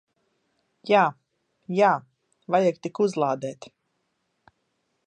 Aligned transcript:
Jā. 0.91 1.01
Jā. 1.81 1.91
Vajag 2.57 2.81
tik 2.87 3.03
uzlādēt. 3.07 3.71